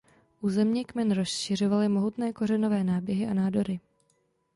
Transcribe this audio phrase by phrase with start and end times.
[0.41, 3.79] U země kmen rozšiřovaly mohutné kořenové náběhy a nádory.